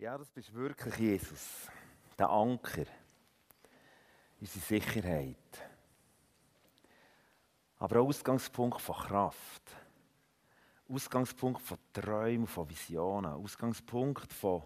[0.00, 1.68] Ja, das bist wirklich Jesus,
[2.18, 2.86] der Anker,
[4.40, 5.36] unsere Sicherheit.
[7.76, 9.62] Aber auch Ausgangspunkt von Kraft,
[10.88, 14.62] Ausgangspunkt von Träumen, von Visionen, Ausgangspunkt von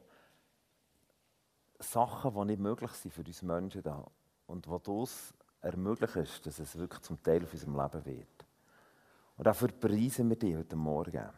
[1.80, 4.07] Sachen, die nicht möglich sind für uns Menschen da
[4.46, 8.46] und wo du es ermöglicht, dass es wirklich zum Teil von unserem Leben wird.
[9.37, 11.29] Und dafür preisen wir dich heute Morgen.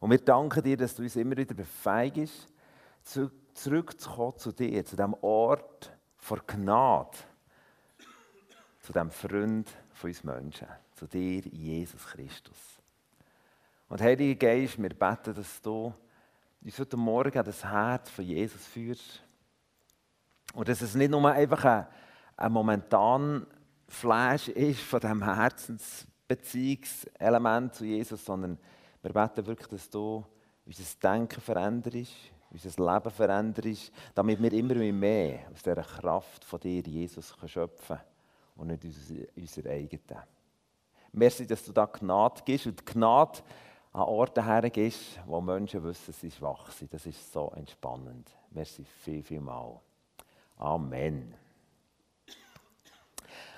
[0.00, 2.52] Und wir danken dir, dass du uns immer wieder befähigst,
[3.02, 7.16] zurückzukommen zu dir, zu dem Ort vor Gnade,
[8.80, 12.56] zu dem Freund von uns Menschen, zu dir, Jesus Christus.
[13.88, 15.92] Und Heiliger Geist, wir beten, dass du
[16.62, 19.22] uns heute Morgen das Herz von Jesus führst.
[20.54, 21.86] Und dass es nicht nur einfach ein,
[22.36, 23.44] ein momentan
[23.86, 28.58] Flash ist von diesem Herzensbeziehungselement zu Jesus, sondern
[29.02, 30.26] wir beten wirklich, dass du
[30.66, 32.12] unser Denken veränderst,
[32.50, 38.00] unser Leben veränderst, damit wir immer mehr aus dieser Kraft von dir, Jesus, schöpfen können
[38.56, 40.24] und nicht unsere eigene.
[41.12, 43.40] Merci, dass du da Gnade gibst und Gnade
[43.92, 46.92] an Orten hergibst, wo Menschen wissen, sie schwach sind.
[46.92, 48.30] Das ist so entspannend.
[48.50, 49.80] Merci viel, viel mal.
[50.56, 51.34] Amen.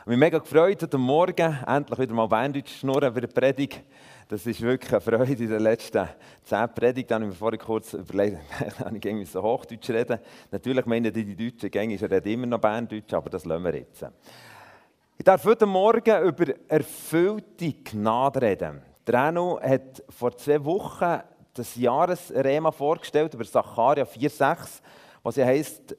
[0.01, 3.83] Ich bin mega gefreut, heute Morgen endlich wieder mal Berndeutsch schnurren über die Predigt.
[4.29, 5.31] Das ist wirklich eine Freude.
[5.31, 6.09] In den letzten
[6.42, 8.39] zehn Predigten habe ich mir vorhin kurz überlegt,
[8.95, 10.19] ich irgendwie so Hochdeutsch reden.
[10.51, 14.07] Natürlich meinen die, die Deutschen, ich rede immer noch Berndeutsch, aber das lassen wir jetzt.
[15.19, 18.81] Ich darf heute Morgen über erfüllte Gnade reden.
[19.07, 21.20] Der Reno hat vor zwei Wochen
[21.53, 24.81] das Jahresrema vorgestellt über Sacharja 4,6,
[25.23, 25.95] was ja heißt,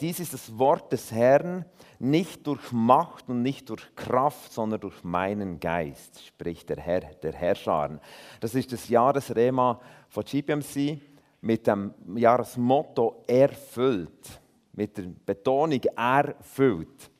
[0.00, 1.64] dies ist das Wort des Herrn,
[1.98, 7.32] nicht durch Macht und nicht durch Kraft, sondern durch meinen Geist, spricht der Herr, der
[7.32, 8.00] Herrscher.
[8.40, 11.00] Das ist das Jahresrema von GPMC
[11.40, 14.40] mit dem Jahresmotto erfüllt,
[14.72, 17.10] mit der Betonung erfüllt.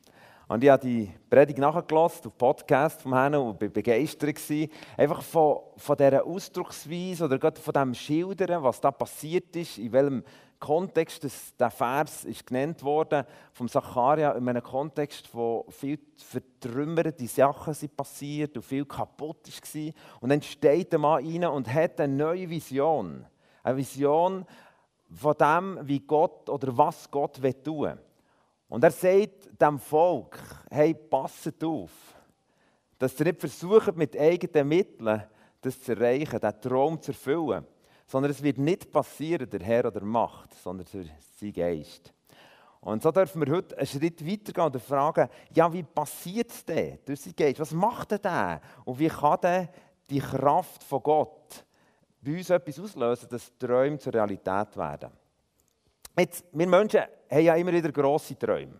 [0.48, 4.36] Und ich habe die Predigt nachgelassen, auf Podcast vom Herrn und war begeistert.
[4.98, 9.92] Einfach von, von dieser Ausdrucksweise oder gerade von dem Schildern, was da passiert ist, in
[9.92, 10.23] welchem
[10.62, 17.27] Kontext, dass der Vers ist genannt worden vom Zacharia in einem Kontext, wo viel vertrümmerte
[17.27, 19.92] Sachen sind passiert und viel kaputt war.
[20.20, 23.27] Und dann steht der Mann rein und hat eine neue Vision.
[23.64, 24.46] Eine Vision
[25.12, 27.34] von dem, wie Gott oder was Gott
[27.64, 27.98] tun will.
[28.68, 30.39] Und er sagt dem Volk,
[30.70, 31.90] hey, passet auf,
[33.00, 35.24] dass ihr nicht versucht, mit eigenen Mitteln
[35.61, 37.67] das zu erreichen, diesen Traum zu erfüllen
[38.12, 41.08] sondern es wird nicht passieren, der Herr oder Macht, sondern durch
[41.40, 42.12] sein Geist.
[42.83, 46.98] Und so dürfen wir heute einen Schritt weitergehen und fragen, ja, wie passiert es denn
[47.06, 47.61] durch sein Geist?
[47.61, 48.61] Was macht er denn?
[48.84, 49.68] Und wie kann denn
[50.11, 51.64] die Kraft von Gott
[52.20, 55.11] bei uns etwas auslösen, dass Träume zur Realität werden?
[56.18, 57.00] Jetzt, wir Menschen
[57.30, 58.79] haben ja immer wieder grosse Träume.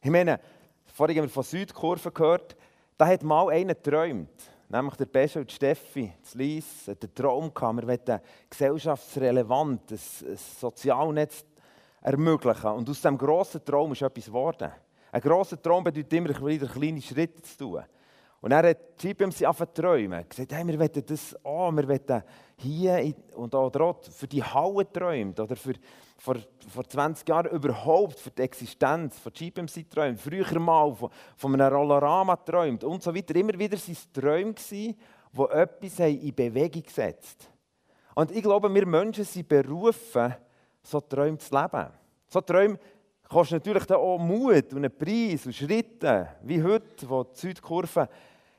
[0.00, 0.40] Ich meine,
[0.86, 2.56] vorhin haben wir von Südkurven gehört,
[2.98, 7.52] da hat mal einer geträumt nämlich der Pesche und die Steffi, das Lies, den Traum
[7.52, 11.44] gehabt, wir wollen gesellschaftsrelevant, ein, ein Sozialnetz
[12.00, 12.70] ermöglichen.
[12.70, 14.72] Und aus diesem grossen Traum ist etwas geworden.
[15.12, 17.82] Ein grosser Traum bedeutet immer wieder kleine Schritte zu tun.
[18.42, 20.28] Und er hat GPMC angefangen zu träumen.
[20.28, 22.22] gesagt, hey, wir wollen das oh, wir wollen
[22.56, 25.74] hier und dort für die Halle träumen oder für,
[26.18, 26.34] vor,
[26.68, 30.20] vor 20 Jahren überhaupt für die Existenz von GPMC träumt.
[30.20, 33.36] Früher mal von, von einem Rollerama träumt und so weiter.
[33.36, 34.96] Immer wieder waren es Träume, die
[35.52, 37.48] etwas in Bewegung gesetzt
[38.16, 40.34] Und ich glaube, wir Menschen sind berufen,
[40.82, 41.86] so Träume zu leben.
[42.26, 42.76] So Träume
[43.28, 48.08] kostet natürlich auch Mut und einen Preis und Schritte, wie heute, wo die Südkurve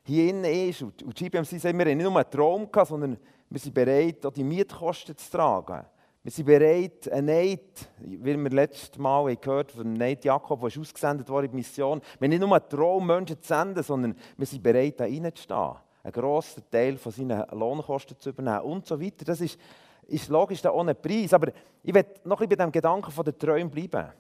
[0.04, 0.82] hier innen ist.
[0.82, 3.18] Und die GBMC sagt, wir haben nicht nur einen Traum gehabt, sondern
[3.50, 5.86] wir sind bereit, auch die Mietkosten zu tragen.
[6.24, 10.82] Wir sind bereit, einen Neid, wie wir letztes Mal gehört haben, von Neid Jakob, der
[10.82, 12.00] ausgesendet wurde in die Mission.
[12.18, 15.76] Wir haben nicht nur einen Traum, Menschen zu senden, sondern wir sind bereit, da reinzustehen.
[16.02, 19.26] Einen grossen Teil von seinen Lohnkosten zu übernehmen und so weiter.
[19.26, 19.60] Das ist,
[20.08, 21.34] ist logisch da ohne Preis.
[21.34, 21.52] Aber
[21.84, 24.12] ich will noch ein bisschen bei dem Gedanken von den Träumen bleiben.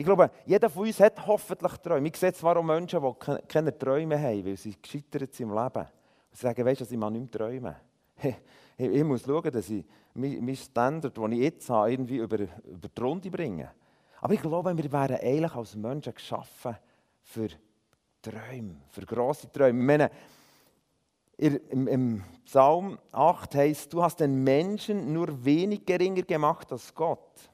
[0.00, 2.08] Ich glaube, jeder von uns hat hoffentlich Träume.
[2.08, 5.86] Ich sehe zwar auch Menschen, die keine Träume haben, weil sie gescheitert sind im Leben.
[6.32, 7.76] Sie sagen, weißt du, ich mag nicht mehr träumen.
[8.78, 12.88] Ich, ich muss schauen, dass ich meinen Standard, den ich jetzt habe, irgendwie über, über
[12.88, 13.72] die Runde bringe.
[14.22, 16.78] Aber ich glaube, wir wären eigentlich als Menschen geschaffen
[17.20, 17.48] für
[18.22, 19.80] Träume, für grosse Träume.
[19.80, 20.10] Ich meine,
[21.36, 27.49] im, im Psalm 8 heißt, du hast den Menschen nur wenig geringer gemacht als Gott.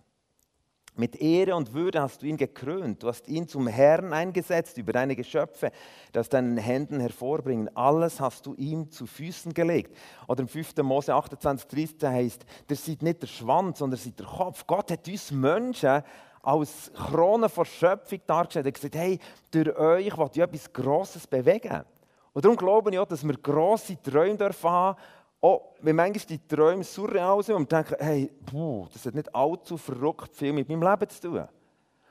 [0.99, 3.03] Mit Ehre und Würde hast du ihn gekrönt.
[3.03, 5.71] Du hast ihn zum Herrn eingesetzt über deine Geschöpfe,
[6.15, 7.75] die aus deinen Händen hervorbringen.
[7.77, 9.95] Alles hast du ihm zu Füßen gelegt.
[10.27, 10.77] Oder im 5.
[10.79, 14.67] Mose 28, 30 heißt, der sieht nicht der Schwanz, sondern sieht der Kopf.
[14.67, 16.03] Gott hat uns Menschen
[16.43, 18.67] als Krone vor Schöpfung dargestellt.
[18.67, 19.19] Er hat gesagt, hey,
[19.51, 21.85] durch euch will ich etwas Grosses bewegen.
[22.33, 24.99] Und darum glaube ich auch, dass wir grosse Träume dürfen haben
[25.47, 29.77] auch wenn manchmal die Träume surreal sind und denken, hey, puh, das hat nicht allzu
[29.77, 31.49] verrückt viel mit meinem Leben zu tun.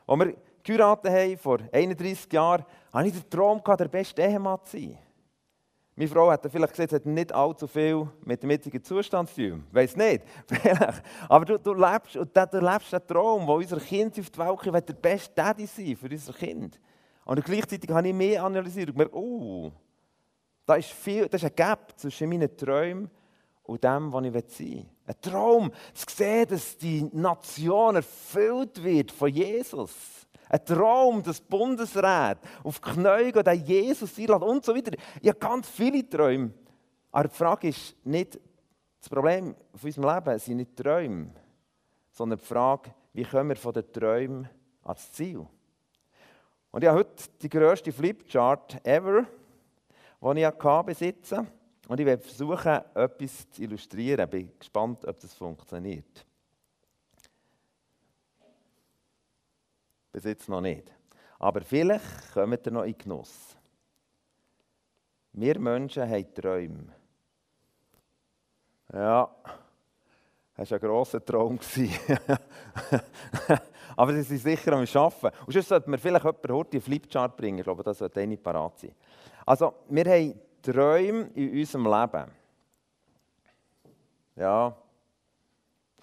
[0.08, 4.78] Als wir geheiratet haben, vor 31 Jahren, hatte ich den Traum, der beste Ehemann zu
[4.78, 4.98] sein.
[5.98, 9.50] Meine Frau hat vielleicht gesagt, es hat nicht allzu viel mit dem jetzigen Zustand zu
[9.50, 9.64] tun.
[9.72, 10.24] Weiß nicht.
[11.30, 14.60] Aber du, du lebst, und du lebst den Traum, wo unser Kind auf die Welt
[14.60, 16.80] kommt, der beste Daddy sein für unser Kind.
[17.24, 19.72] Und gleichzeitig habe ich mehr analysiert und gemerkt, oh,
[20.66, 23.10] da ist, viel, da ist ein Gap zwischen meinen Träumen
[23.66, 24.86] und dem, was ich sein will.
[25.08, 29.92] Ein Traum, zu sehen, dass die Nation erfüllt wird von Jesus.
[30.50, 34.96] Ein Traum, dass Bundesrat auf die Knie gehen, den Jesus einladen und so weiter.
[35.22, 36.52] Ich habe ganz viele Träume.
[37.12, 38.40] Aber die Frage ist nicht,
[39.00, 41.30] das Problem von unserem Leben sind nicht Träume,
[42.12, 44.50] sondern die Frage, wie kommen wir von den Träumen
[44.84, 45.46] ans Ziel?
[46.72, 49.26] Und ich habe heute die grösste Flipchart ever
[50.22, 51.48] die ich besitzen
[51.88, 54.26] Und ich werde versuchen, etwas zu illustrieren.
[54.26, 56.26] Ich bin gespannt, ob das funktioniert.
[60.12, 60.92] Bis jetzt noch nicht.
[61.38, 63.56] Aber vielleicht kommt ihr noch in Genuss.
[65.34, 66.88] Wir Menschen haben Träume.
[68.94, 69.30] Ja,
[70.56, 71.60] das war ein grosser Traum.
[73.98, 75.32] Aber sie sind sicher am Arbeiten.
[75.46, 77.60] Und sonst sollte mir vielleicht jemand heute einen Flipchart bringen.
[77.60, 78.96] Ich glaube, das sollte eine parat sein.
[79.46, 80.40] Also, wir haben
[80.72, 82.32] Träume in unserem Leben.
[84.36, 84.76] Ja,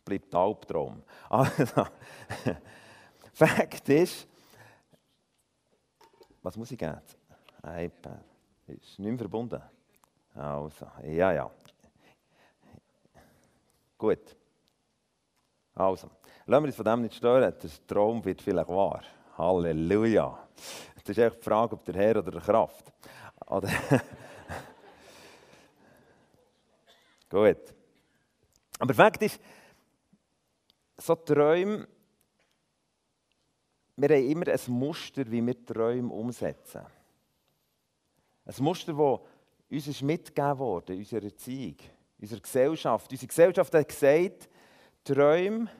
[0.04, 1.02] bleibt Albtraum.
[1.28, 1.86] Also,
[3.34, 4.28] Fakt ist,
[6.42, 7.00] was muss ich geben?
[7.64, 8.20] iPad.
[8.66, 9.62] Ist nicht verbunden.
[10.34, 11.50] Also, ja, ja.
[13.96, 14.36] Gut.
[15.74, 16.10] Also,
[16.46, 17.54] lassen wir uns von dem nicht stören.
[17.62, 19.02] Der Traum wird vielleicht wahr.
[19.38, 20.38] Halleluja.
[20.94, 22.92] Das ist echt die Frage, ob der Herr oder der Kraft.
[27.32, 27.74] Gut.
[28.78, 29.40] Aber Fakt ist,
[30.98, 31.88] so Träume,
[33.96, 36.82] wir haben immer ein Muster, wie wir Träume umsetzen.
[38.44, 39.20] Ein Muster, das
[39.70, 41.76] uns ist mitgegeben wurde, unserer Erziehung,
[42.20, 43.10] unserer Gesellschaft.
[43.10, 44.50] Unsere Gesellschaft hat gesagt,
[45.02, 45.70] Träume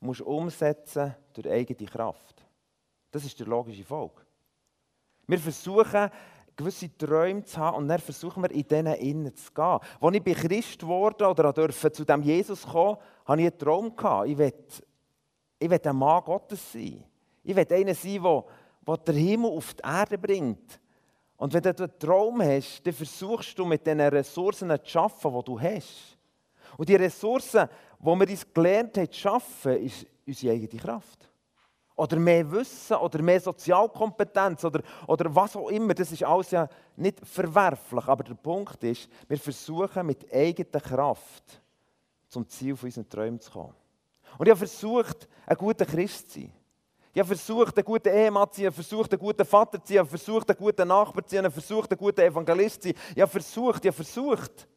[0.00, 2.44] musst du umsetzen durch eigene Kraft.
[3.12, 4.22] Das ist der logische Folge.
[5.28, 6.10] Wir versuchen,
[6.60, 9.78] gewisse Träume zu haben und dann versuchen wir, in denen innen zu gehen.
[10.00, 13.96] Als ich Christ wurde oder durfte zu dem Jesus kommen, hatte ich einen Traum.
[13.96, 14.28] Gehabt.
[14.28, 14.52] Ich will,
[15.58, 17.04] ich will ein Mann Gottes sein.
[17.42, 18.44] Ich will einer sein, der,
[18.86, 20.80] der den Himmel auf die Erde bringt.
[21.36, 25.44] Und wenn du einen Traum hast, dann versuchst du mit den Ressourcen zu arbeiten, die
[25.44, 26.18] du hast.
[26.76, 27.68] Und die Ressourcen,
[27.98, 31.29] die wir uns gelernt haben zu arbeiten, ist unsere eigene Kraft
[32.00, 35.92] oder mehr Wissen oder mehr Sozialkompetenz oder, oder was auch immer.
[35.92, 36.66] Das ist alles ja
[36.96, 38.08] nicht verwerflich.
[38.08, 41.60] Aber der Punkt ist, wir versuchen mit eigener Kraft
[42.26, 43.74] zum Ziel von unseren Träumen zu kommen.
[44.38, 46.52] Und ich habe versucht, ein guter Christ zu sein.
[47.12, 49.88] Ich habe versucht, ein guter Ehemann zu sein, ich habe versucht, ein guter Vater zu
[49.88, 52.82] sein, ich habe versucht, ein guter Nachbar zu sein, ich habe versucht, ein guter Evangelist
[52.82, 52.98] zu sein.
[53.14, 54.68] Ich habe versucht, ich habe versucht.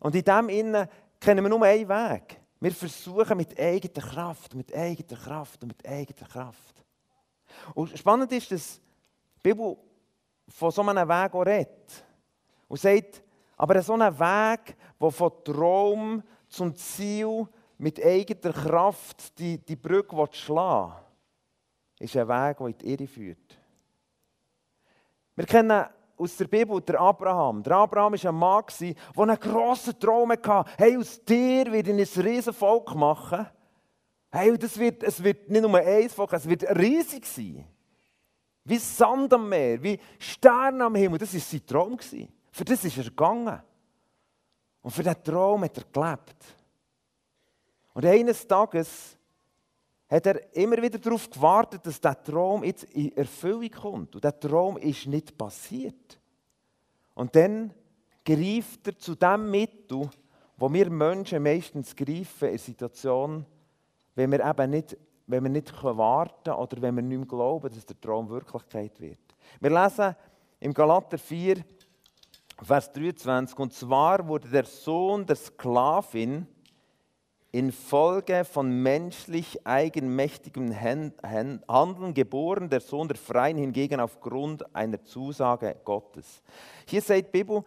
[0.00, 0.88] Und in dem Innen
[1.18, 2.39] kennen wir nur einen Weg.
[2.60, 6.84] Wir versuchen mit eigener Kraft, mit eigener Kraft und mit eigener Kraft.
[7.74, 8.80] Und spannend ist, dass
[9.36, 9.76] die Bibel
[10.46, 12.04] von so einem Weg auch redet.
[12.68, 13.22] Und sagt,
[13.56, 17.48] aber so ein Weg, der von Traum zum Ziel
[17.78, 20.92] mit eigener Kraft die, die Brücke schlagen
[21.98, 23.58] will, ist ein Weg, der in die Irre führt.
[25.34, 25.86] Wir kennen
[26.20, 27.62] aus der Bibel, der Abraham.
[27.62, 30.64] Der Abraham war ein Mann, der einen grossen Traum hatte.
[30.76, 33.46] Hey, aus dir werde ich ein riesen Volk machen.
[34.30, 37.66] Hey, das wird, es wird nicht nur ein Volk, es wird riesig sein.
[38.64, 41.18] Wie Sand am Meer, wie Sterne am Himmel.
[41.18, 41.98] Das war sein Traum.
[42.52, 43.60] Für das ist er gegangen.
[44.82, 46.44] Und für diesen Traum hat er gelebt.
[47.94, 49.16] Und eines Tages
[50.10, 54.14] hat er immer wieder darauf gewartet, dass der Traum jetzt in Erfüllung kommt.
[54.16, 56.18] Und der Traum ist nicht passiert.
[57.14, 57.72] Und dann
[58.24, 60.10] greift er zu dem Mittel,
[60.56, 63.46] wo wir Menschen meistens greifen in Situationen,
[64.14, 67.86] wenn wir eben nicht, wenn wir nicht warten oder wenn wir nicht mehr glauben, dass
[67.86, 69.18] der Traum Wirklichkeit wird.
[69.60, 70.16] Wir lesen
[70.58, 71.64] im Galater 4,
[72.62, 76.46] Vers 23, und zwar wurde der Sohn der Sklavin
[77.52, 86.42] infolge von menschlich eigenmächtigem Handeln geboren, der Sohn der Freien hingegen aufgrund einer Zusage Gottes.
[86.86, 87.64] Hier sagt die Bibel,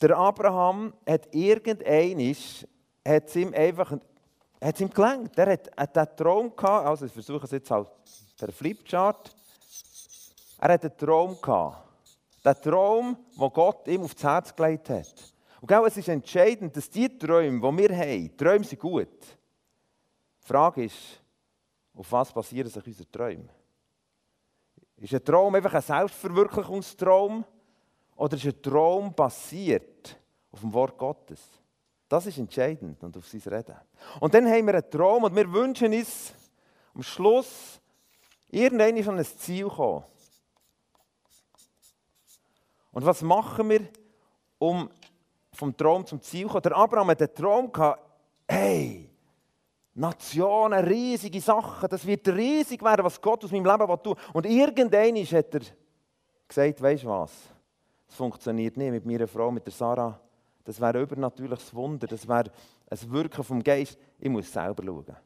[0.00, 2.66] der Abraham hat irgendeinisch,
[3.06, 3.96] hat ihm einfach,
[4.62, 5.36] hat ihm gelangt.
[5.38, 7.88] Er hat, hat einen Traum gehabt, also ich versuche es jetzt halt
[8.38, 9.34] per Flipchart.
[10.58, 11.88] Er hat einen Traum gehabt.
[12.44, 15.35] Der Traum, den Gott ihm aufs Herz gelegt hat.
[15.60, 19.20] Und genau, es ist entscheidend, dass die Träume, die wir haben, Träume sind gut.
[20.42, 21.20] Die Frage ist,
[21.94, 23.48] auf was basieren sich unsere Träume?
[24.98, 27.44] Ist ein Traum einfach ein Selbstverwirklichungstraum
[28.16, 30.18] oder ist ein Traum basiert
[30.50, 31.40] auf dem Wort Gottes?
[32.08, 33.76] Das ist entscheidend und auf sein Reden.
[34.20, 36.32] Und dann haben wir einen Traum und wir wünschen uns
[36.94, 37.80] am Schluss
[38.48, 40.04] irgendwann an ein Ziel kommen.
[42.92, 43.88] Und was machen wir,
[44.58, 44.88] um
[45.56, 46.62] vom Traum zum Ziel zu kommen?
[46.62, 48.00] Der Abraham hat den Traum gehabt,
[48.48, 49.10] hey,
[49.94, 55.16] Nationen, riesige Sachen, das wird riesig werden, was Gott aus meinem Leben tun Und irgendwann
[55.16, 55.60] hat er
[56.46, 57.32] gesagt, weißt du was,
[58.08, 60.20] es funktioniert nicht mit meiner Frau, mit der Sarah.
[60.64, 62.50] Das wäre ein übernatürliches Wunder, das wäre
[62.90, 63.98] ein Wirken vom Geist.
[64.18, 65.16] Ich muss selber schauen.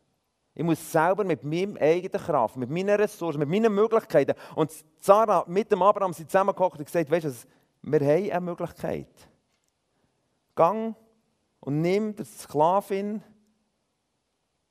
[0.55, 4.35] Ich muss selber mit meinem eigenen Kraft, mit meinen Ressourcen, mit meinen Möglichkeiten.
[4.55, 4.71] Und
[5.01, 7.33] Sarah mit dem Abraham sind zusammengekocht und gesagt, weißt du,
[7.83, 9.09] wir haben eine Möglichkeit.
[10.61, 10.95] Gang
[11.61, 13.23] und nimm die Sklavin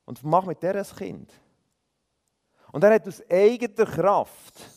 [0.06, 1.34] und mach mit der ein Kind.
[2.72, 4.70] Und er hat aus eigener Kraft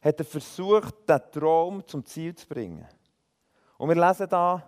[0.00, 2.86] hat er versucht, den Traum zum Ziel zu bringen.
[3.78, 4.62] Und wir lesen da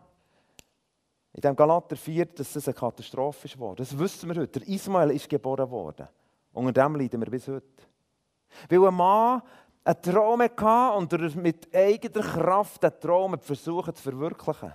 [1.34, 3.76] in dem Galater 4, dass das eine Katastrophe worden.
[3.76, 4.58] Das wissen wir heute.
[4.58, 6.08] Der Ismael ist geboren worden.
[6.52, 7.84] Unter dem leiden wir bis heute.
[8.68, 9.42] Weil ein Mann
[9.84, 14.74] einen Traum hatte und er mit eigener Kraft den Traum versucht zu verwirklichen.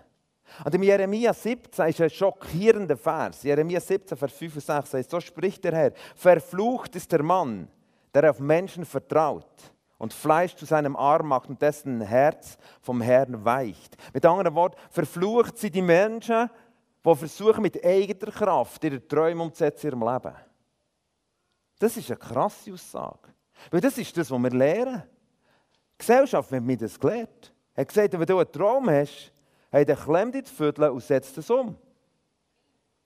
[0.64, 3.44] Und im Jeremia 17 ist ein schockierender Vers.
[3.44, 7.68] Jeremia 17, Vers 5 und 6 heißt, so spricht der Herr, verflucht ist der Mann,
[8.14, 13.44] der auf Menschen vertraut und Fleisch zu seinem Arm macht und dessen Herz vom Herrn
[13.44, 13.98] weicht.
[14.14, 16.50] Mit anderen Worten, verflucht sind die Menschen,
[17.06, 20.36] die versuchen, mit eigener Kraft ihre Träume umzusetzen in ihrem Leben.
[21.80, 23.34] Das ist eine krasse Aussage.
[23.72, 25.04] Weil das ist das, was wir lernen.
[25.94, 27.54] Die Gesellschaft hat mir das gelernt.
[27.74, 29.32] Er hat gesagt, wenn du einen Traum hast,
[29.72, 31.76] hey, dann klemm dich die Viertel und setz es um.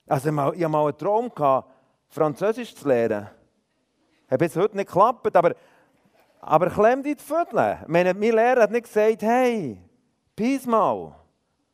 [0.07, 1.31] Also ich hatte mal einen Traum,
[2.07, 3.29] Französisch zu lernen.
[4.29, 5.55] Hat bis heute nicht geklappt, aber,
[6.39, 7.77] aber klemm dich die Viertel.
[7.87, 9.81] Meine, mein Lehrer hat nicht gesagt, hey,
[10.35, 11.15] peace mal,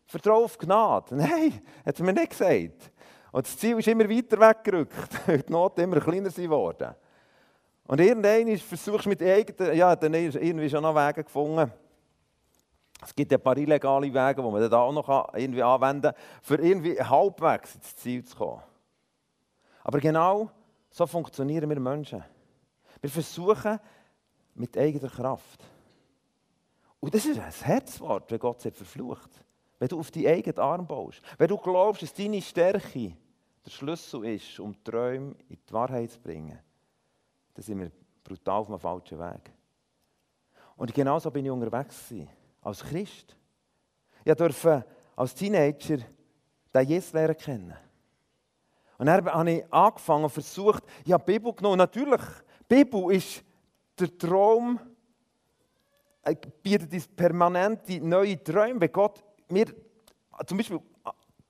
[0.06, 1.16] vertraue auf Gnade.
[1.16, 2.92] Nein, hat er mir nicht gesagt.
[3.32, 6.96] Und das Ziel ist immer weiter weggerückt, weil die Not immer kleiner geworden
[7.88, 11.72] Und irgendwann versuchst du mit eigenen, ja, dann irgendwie schon noch Wege gefunden,
[13.04, 16.56] es gibt ein paar illegale Wege, die man da auch noch irgendwie anwenden kann, für
[16.56, 18.64] irgendwie halbwegs ins Ziel zu kommen.
[19.84, 20.50] Aber genau
[20.90, 22.24] so funktionieren wir Menschen.
[23.02, 23.80] Wir versuchen
[24.56, 25.64] mit eigener Kraft.
[27.00, 29.30] Und das ist ein Herzwort, wenn Gott sich verflucht.
[29.78, 31.22] Wenn du auf die eigenen Arm baust.
[31.38, 33.14] Wenn du glaubst, dass deine Stärke
[33.64, 36.58] der Schlüssel ist, um Träume in die Wahrheit zu bringen,
[37.56, 37.92] dann sind wir
[38.24, 39.52] brutal auf einem falschen Weg.
[40.76, 42.30] Und genauso bin ich unterwegs gewesen
[42.62, 43.36] als Christ.
[44.24, 44.86] Ich durfte
[45.16, 45.98] als Teenager
[46.74, 47.74] den Jesus lernen kennen.
[48.98, 51.78] Und dann habe ich angefangen und versucht, ich habe die Bibel genommen.
[51.78, 52.22] Natürlich,
[52.70, 53.44] die Bibel ist
[54.00, 54.80] der Traum,
[56.24, 59.68] äh, bietet uns permanente neue Träume, wenn Gott mir,
[60.46, 60.80] zum Beispiel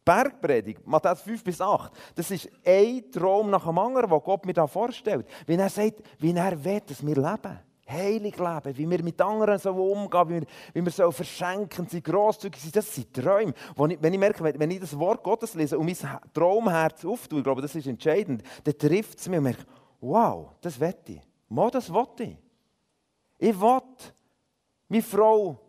[0.05, 4.53] Bergpredigt, Matthäus 5 bis 8, das ist ein Traum nach dem anderen, den Gott mir
[4.53, 5.27] da vorstellt.
[5.47, 9.59] Wie er sagt, wie er will, dass wir leben heilig leben, wie wir mit anderen
[9.59, 13.53] so umgehen, wie wir, wie wir so verschenken, sind grosszügig sind, das sind Träume.
[13.89, 17.43] Ich, wenn ich merke, wenn ich das Wort Gottes lese und mein Traumherz auftue, ich
[17.43, 19.65] glaube, das ist entscheidend, dann trifft es mich und merke,
[20.01, 21.21] wow, das will ich.
[21.47, 22.37] Mal, das will ich.
[23.37, 23.81] Ich will
[24.87, 25.59] meine Frau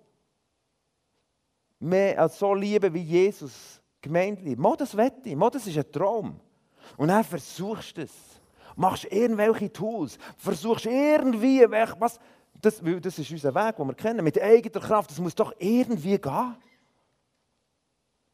[1.78, 4.60] mehr als so lieben, wie Jesus gemeint liebt.
[4.60, 5.36] Mal, das will ich.
[5.36, 6.40] Mal, das ist ein Traum.
[6.96, 8.36] Und dann versuchst du es
[8.76, 11.64] machst irgendwelche Tools, versuchst irgendwie,
[11.98, 12.20] was,
[12.60, 16.18] das, das ist unser Weg, den wir kennen, mit eigener Kraft, das muss doch irgendwie
[16.18, 16.56] gehen.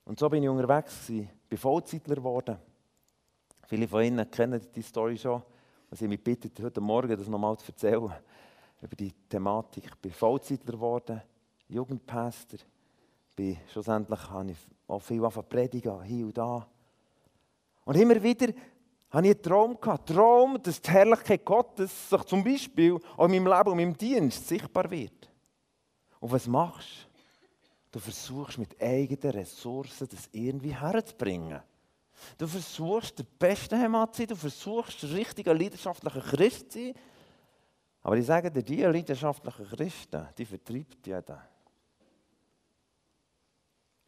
[0.05, 2.59] Und so bin ich unterwegs, ich bin Vollzeitler geworden.
[3.67, 5.43] Viele von Ihnen kennen die Story schon.
[5.91, 8.13] Also ich mich bitte, heute Morgen das nochmal zu erzählen,
[8.81, 9.85] über die Thematik.
[9.85, 11.23] Ich bin Vollzeitler geworden,
[11.69, 12.59] Jugendpastor.
[13.37, 14.59] Bin, schlussendlich habe ich
[14.93, 16.67] auch viel predigen, hier und da.
[17.85, 18.53] Und immer wieder
[19.11, 20.09] habe ich einen Traum gehabt.
[20.09, 23.99] Traum, dass die Herrlichkeit Gottes sich zum Beispiel auch in meinem Leben und in meinem
[23.99, 25.31] Dienst sichtbar wird.
[26.21, 27.13] Und was machst du?
[27.93, 31.61] Du versuchst mit eigenen Ressourcen das irgendwie herzubringen.
[32.39, 36.95] Du versuchst, der beste Heimat zu sein, du versuchst, der richtige, leidenschaftliche Christ zu sein.
[38.03, 41.52] Aber ich sage dir, die leidenschaftlichen Christen, die vertreibt jeder.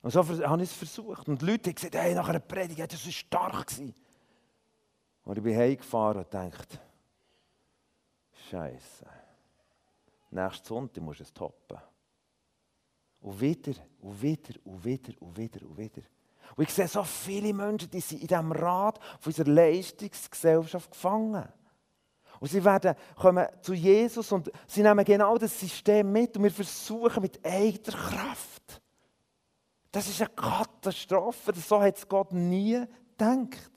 [0.05, 1.27] Und so habe ich es versucht.
[1.29, 3.73] Und die Leute haben gesagt, hey, nach einer Predigt, das war stark.
[5.25, 6.79] Und ich bin heimgefahren und dachte,
[8.51, 9.07] Scheiße.
[10.31, 11.79] Nächsten Sonntag musst du es toppen.
[13.23, 16.03] Und wieder, und wieder, und wieder, und wieder, und wieder.
[16.55, 21.49] Und ich sehe so viele Menschen, die sind in diesem Rad von unserer Leistungsgesellschaft gefangen.
[22.41, 26.51] Und sie werden, kommen zu Jesus und sie nehmen genau das System mit und wir
[26.51, 28.54] versuchen mit eigener Kraft.
[29.95, 31.53] Das ist eine Katastrophe.
[31.55, 32.85] So hat es Gott nie
[33.17, 33.71] gedacht.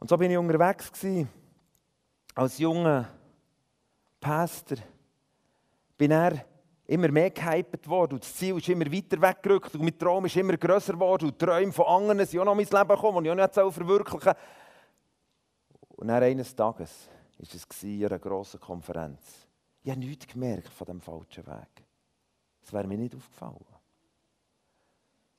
[0.00, 1.28] Und so bin ich unterwegs gewesen,
[2.34, 3.08] als junger
[4.18, 4.78] Pastor.
[5.96, 6.44] Bin er
[6.88, 10.34] immer mehr gehypt worden und das Ziel ist immer weiter weggerückt und mein Traum ist
[10.34, 13.18] immer grösser geworden und die Träume von anderen sind auch noch in mein Leben gekommen
[13.18, 14.34] und ich auch nicht verwirklichen
[15.90, 19.46] Und dann eines Tages war es in einer grossen Konferenz.
[19.84, 21.84] Ich habe nichts gemerkt von dem falschen Weg.
[22.62, 23.56] Das wäre mir nicht aufgefallen.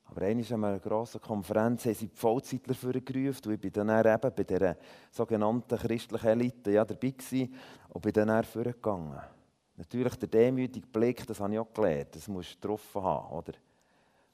[0.04, 3.88] Aber einmal an einer grossen Konferenz haben sie die Vollzeitler vorgerufen und ich bin dann
[3.88, 4.76] eben bei dieser
[5.10, 7.54] sogenannten christlichen Elite ja, dabei gewesen
[7.88, 9.20] und bin dann vorgegangen.
[9.76, 13.54] Natürlich der demütige Blick, das habe ich auch gelernt, das musst du drauf haben, oder?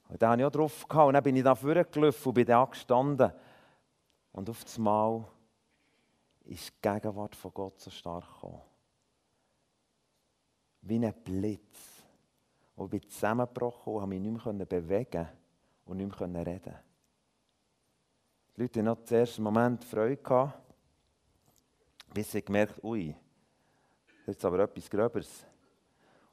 [0.09, 2.45] Und den habe ich auch drauf gehabt und dann bin ich da vorgelaufen und bin
[2.45, 3.31] da gestanden.
[4.33, 5.25] Und auf das Mal
[6.43, 8.61] ist die Gegenwart von Gott so stark gekommen.
[10.81, 11.90] Wie ein Blitz.
[12.81, 15.27] Und bin zusammengebrochen und habe mich nicht mehr bewegen
[15.85, 16.73] und nicht mehr reden
[18.55, 20.53] Die Leute hatten noch den ersten Moment Freude,
[22.11, 23.15] bis sie gemerkt ui,
[24.25, 25.45] das ist aber etwas Gröberes.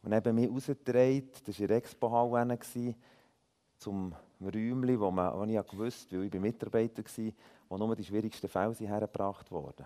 [0.03, 2.59] Und neben mir rausgedreht, das war in der Expo-Halle,
[3.77, 7.33] zum Räumchen, wo, man, wo ich wusste, weil ich Mitarbeiter war,
[7.69, 9.85] wo nur die schwierigsten Fälle hergebracht wurden.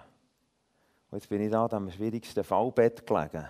[1.10, 3.48] Und jetzt bin ich da am schwierigsten Fallbett gelegen.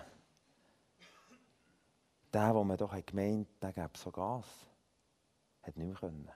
[2.33, 4.45] Der, wo man doch gemeint hat, der gäbe so Gas,
[5.61, 6.29] hat nicht mehr können.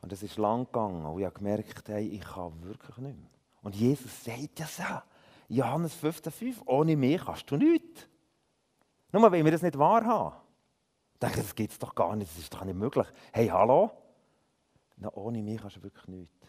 [0.00, 3.30] Und es ist lang gegangen und ich habe gemerkt, hey, ich kann wirklich nicht mehr.
[3.62, 4.82] Und Jesus sagt ja so.
[5.48, 8.08] Johannes 15,5, ohne mich kannst du nichts.
[9.12, 10.36] Nur weil wir das nicht wahrhaben.
[11.14, 13.06] Ich denke, das gibt es doch gar nicht, das ist doch nicht möglich.
[13.32, 13.90] Hey, hallo?
[14.96, 16.46] Na, ohne mich kannst du wirklich nichts.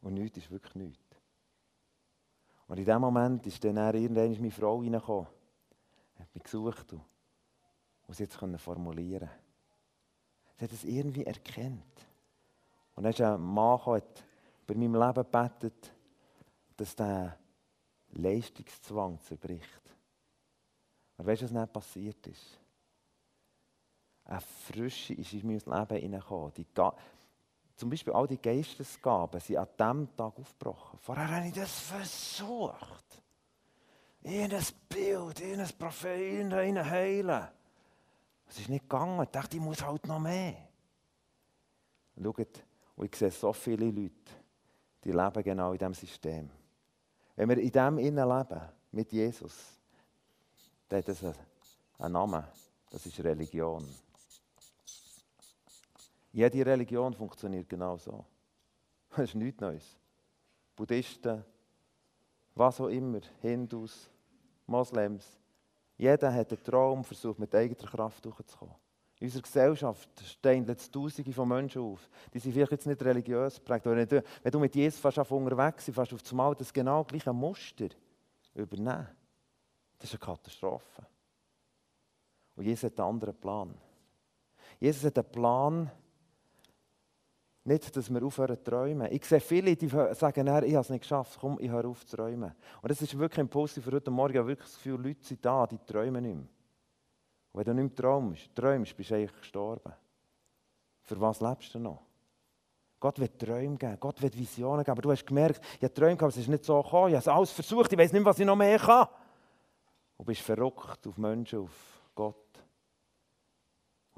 [0.00, 1.16] Und nichts ist wirklich nichts.
[2.66, 5.26] Und in dem Moment ist dann irgendwann meine Frau reingekommen,
[6.18, 7.02] hat mich gesucht und,
[8.14, 9.28] sie jetzt formulieren
[10.56, 11.84] Sie hat es irgendwie erkannt.
[12.94, 14.24] Und dann ist ein Mann gekommen, hat
[14.66, 15.92] bei meinem Leben gebetet,
[16.76, 17.38] dass der
[18.10, 19.82] Leistungszwang zerbricht.
[21.16, 22.58] Und weißt du, was dann passiert ist?
[24.24, 26.52] Eine Frische ist in mein Leben hineingekommen.
[27.76, 30.98] Zum Beispiel all die Geistesgaben sind an diesem Tag aufgebrochen.
[30.98, 33.07] Vorher habe ich das versucht.
[34.28, 37.48] In ein Bild, in ein Prophet, in Heilen.
[38.46, 39.22] Es ist nicht gegangen.
[39.22, 40.68] Ich dachte, ich muss halt noch mehr.
[42.22, 42.62] Schaut,
[42.96, 44.12] und ich sehe so viele Leute,
[45.02, 46.50] die leben genau in diesem System.
[47.36, 48.60] Wenn wir in dem Innen leben,
[48.92, 49.54] mit Jesus,
[50.90, 52.44] dann hat das einen Namen.
[52.90, 53.88] Das ist Religion.
[56.32, 58.22] Jede Religion funktioniert genau so.
[59.08, 59.96] Das ist nichts Neues.
[60.76, 61.42] Buddhisten,
[62.54, 64.10] was auch immer, Hindus,
[64.68, 65.38] Moslems,
[65.96, 68.74] jeder hat einen Traum, versucht mit eigener Kraft durchzukommen.
[69.20, 72.08] In unserer Gesellschaft stehen jetzt Tausende von Menschen auf.
[72.32, 73.84] Die sind vielleicht jetzt nicht religiös geprägt.
[73.86, 76.72] Wenn du, wenn du mit Jesus fast auf unterwegs bist, fast auf das Mal das
[76.72, 77.88] genau gleiche Muster
[78.54, 79.08] übernehmen.
[79.98, 81.04] Das ist eine Katastrophe.
[82.54, 83.74] Und Jesus hat einen anderen Plan.
[84.78, 85.90] Jesus hat einen Plan,
[87.68, 89.12] nicht, dass wir aufhören zu träumen.
[89.12, 92.16] Ich sehe viele, die sagen, ich habe es nicht geschafft, komm, ich höre auf zu
[92.16, 92.52] träumen.
[92.82, 94.32] Und das ist wirklich ein Impuls für heute Morgen.
[94.32, 96.48] Ich habe wirklich das Gefühl, Leute sind da, die träumen nicht mehr.
[97.52, 99.92] Und wenn du nicht mehr träumst, träumst, bist du eigentlich gestorben.
[101.02, 102.02] Für was lebst du noch?
[103.00, 104.92] Gott wird Träume geben, Gott wird Visionen geben.
[104.92, 107.08] Aber du hast gemerkt, ich habe Träume gehabt, es ist nicht so gekommen.
[107.08, 109.06] Ich habe es alles versucht, ich weiß nicht was ich noch mehr kann.
[110.16, 111.70] Und bist verrückt auf Menschen, auf
[112.14, 112.47] Gott.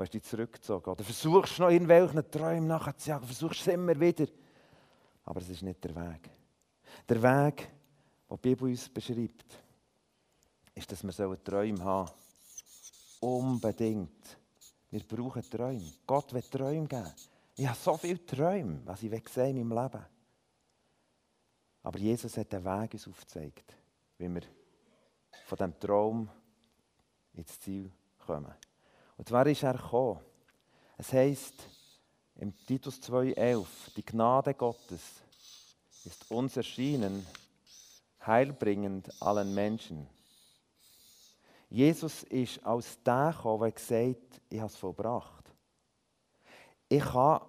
[0.01, 0.93] Du hast dich zurückgezogen.
[0.93, 4.27] Oder versuchst noch irgendwelchen Träumen nachzujagen, versuchst es immer wieder.
[5.25, 6.31] Aber es ist nicht der Weg.
[7.07, 7.71] Der Weg,
[8.27, 9.45] den die Bibel uns beschreibt,
[10.75, 11.13] ist, dass wir
[11.45, 13.43] Träume haben sollen.
[13.43, 14.39] Unbedingt.
[14.91, 15.93] Wir brauchen Träume.
[16.07, 17.13] Gott will Träume geben.
[17.57, 20.07] Ich habe so viele Träume, was ich sehen in meinem Leben.
[21.83, 23.75] Aber Jesus hat den Weg uns aufgezeigt,
[24.17, 24.43] wie wir
[25.45, 26.31] von diesem Traum
[27.35, 28.55] ins Ziel kommen.
[29.21, 30.19] Und zwar ist er gekommen.
[30.97, 31.69] Es heisst,
[32.37, 35.21] Im Titus 2,11, die Gnade Gottes
[36.07, 37.27] ist uns erschienen,
[38.27, 40.09] heilbringend allen Menschen.
[41.69, 45.53] Jesus ist aus dem gekommen, der gesagt ich habe es vollbracht.
[46.89, 47.43] Ich kann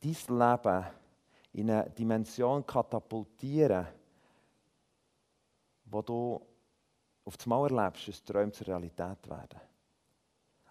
[0.00, 0.86] dein Leben
[1.54, 3.86] in eine Dimension katapultieren,
[5.86, 6.38] wo du
[7.24, 9.58] auf das Mal erlebst, dass Träume zur Realität werden.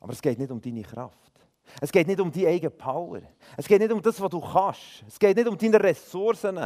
[0.05, 1.31] Aber es geht nicht um deine Kraft.
[1.81, 3.21] Es geht nicht um deine eigene Power.
[3.57, 5.03] Es geht nicht um das, was du kannst.
[5.07, 6.59] Es geht nicht um deine Ressourcen.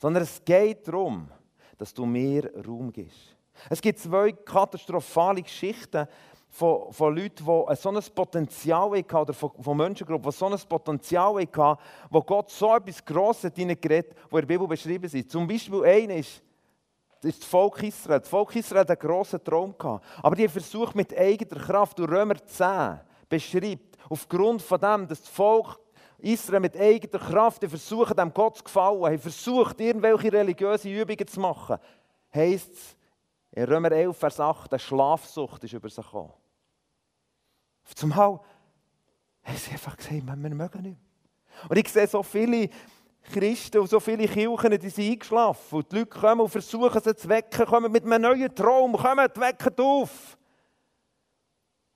[0.00, 1.28] Sondern es geht darum,
[1.76, 3.36] dass du mir Raum gibst.
[3.68, 6.06] Es gibt zwei katastrophale Geschichten
[6.48, 10.56] von, von Leuten, die so ein Potenzial hatten, oder von, von Menschengruppen, die so ein
[10.68, 13.62] Potenzial hatten, wo Gott so etwas Grosses hat, wo
[14.38, 15.28] in der Bibel beschrieben ist.
[15.28, 16.40] Zum Beispiel einer ist,
[17.24, 18.20] ist das Volk Israel.
[18.20, 20.04] Das Volk Israel hat einen grossen Traum gehabt.
[20.22, 25.28] Aber die versucht, mit eigener Kraft, durch Römer 10 beschreibt, aufgrund von dem, dass das
[25.28, 25.78] Volk
[26.18, 31.40] Israel mit eigener Kraft versucht, dem Gott zu gefallen, haben versucht, irgendwelche religiöse Übungen zu
[31.40, 31.78] machen,
[32.34, 32.96] heisst es
[33.52, 36.32] in Römer 11, Vers 8, eine Schlafsucht ist über sie gekommen.
[37.94, 38.40] Zumal
[39.42, 40.96] haben sie einfach gesagt, wir mögen nicht mehr.
[41.68, 42.68] Und ich sehe so viele
[43.22, 45.78] Christen und so viele Kirchen, die sind eingeschlafen.
[45.78, 49.28] Und die Leute kommen und versuchen sie zu wecken, kommen mit einem neuen Traum, kommen,
[49.36, 50.38] wecken auf.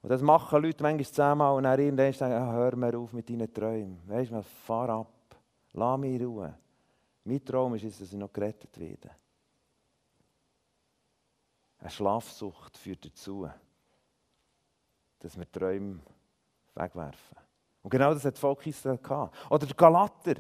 [0.03, 3.29] Und das machen Leute manchmal zehnmal und dann irgendwann sagen, ja, hör mir auf mit
[3.29, 4.01] deinen Träumen.
[4.07, 5.37] Weißt du, fahr ab,
[5.73, 6.59] lass mich in Ruhe.
[7.25, 9.11] Mein Traum ist, dass ich noch gerettet werde.
[11.79, 13.49] Eine Schlafsucht führt dazu,
[15.21, 16.01] dass wir Träume
[16.75, 17.37] wegwerfen.
[17.83, 19.37] Und genau das hat Volk Israel gehabt.
[19.51, 20.35] Oder der Galater.